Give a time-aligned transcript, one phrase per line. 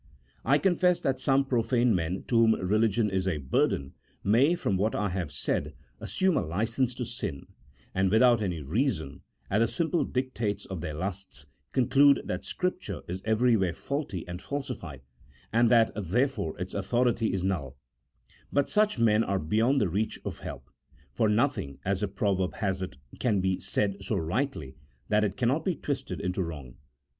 [0.43, 3.93] I confess that some profane men, to whom religion is a burden,
[4.23, 7.45] may, from what I have said, assume a licence to sin,
[7.93, 13.21] and without any reason, at the simple dictates of their lusts conclude that Scripture is
[13.25, 15.01] everywhere faulty and falsified,
[15.53, 17.77] and that therefore its authority is null;
[18.51, 20.71] but such men are beyond the reach of help,
[21.13, 24.75] for nothing, as the pro verb has it, can be said so rightly
[25.09, 26.73] that it cannot be twisted into wrong.